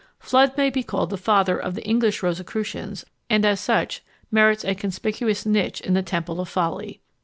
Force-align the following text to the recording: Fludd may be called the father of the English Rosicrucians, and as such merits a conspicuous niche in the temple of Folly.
Fludd 0.19 0.57
may 0.57 0.71
be 0.71 0.81
called 0.81 1.11
the 1.11 1.15
father 1.15 1.59
of 1.59 1.75
the 1.75 1.83
English 1.87 2.23
Rosicrucians, 2.23 3.05
and 3.29 3.45
as 3.45 3.59
such 3.59 4.01
merits 4.31 4.65
a 4.65 4.73
conspicuous 4.73 5.45
niche 5.45 5.79
in 5.79 5.93
the 5.93 6.01
temple 6.01 6.39
of 6.41 6.49
Folly. 6.49 7.01